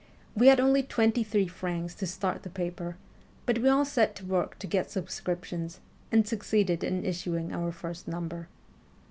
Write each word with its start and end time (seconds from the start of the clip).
We 0.35 0.47
had 0.47 0.59
only 0.59 0.81
twenty 0.81 1.23
three 1.23 1.45
francs 1.45 1.93
to 1.93 2.07
start 2.07 2.41
the 2.41 2.49
paper, 2.49 2.97
but 3.45 3.59
we 3.59 3.69
all 3.69 3.85
set 3.85 4.15
to 4.15 4.25
work 4.25 4.57
to 4.57 4.65
get 4.65 4.87
subscrip 4.87 5.43
tions, 5.45 5.79
and 6.11 6.27
succeeded 6.27 6.83
in 6.83 7.05
issuing 7.05 7.53
our 7.53 7.71
first 7.71 8.07
number. 8.07 8.47